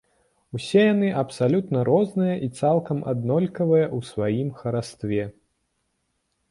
Усе 0.59 0.81
яны 0.93 1.09
абсалютна 1.23 1.83
розныя 1.89 2.35
і 2.47 2.49
цалкам 2.63 3.05
аднолькавыя 3.13 3.85
ў 3.97 4.13
сваім 4.13 4.49
харастве. 4.63 5.23